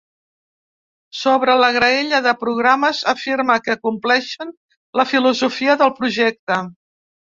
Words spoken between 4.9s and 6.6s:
la filosofia del projecte.